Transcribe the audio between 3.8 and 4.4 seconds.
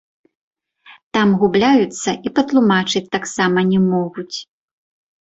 могуць.